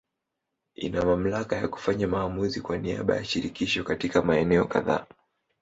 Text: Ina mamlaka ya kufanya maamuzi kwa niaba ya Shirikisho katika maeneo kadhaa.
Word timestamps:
Ina 0.75 1.05
mamlaka 1.05 1.55
ya 1.55 1.67
kufanya 1.67 2.07
maamuzi 2.07 2.61
kwa 2.61 2.77
niaba 2.77 3.15
ya 3.15 3.23
Shirikisho 3.25 3.83
katika 3.83 4.21
maeneo 4.21 4.65
kadhaa. 4.65 5.05